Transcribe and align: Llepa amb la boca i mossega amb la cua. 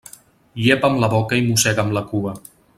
Llepa 0.67 0.89
amb 0.89 1.03
la 1.03 1.11
boca 1.13 1.39
i 1.41 1.45
mossega 1.51 1.87
amb 1.87 1.97
la 1.99 2.05
cua. 2.15 2.37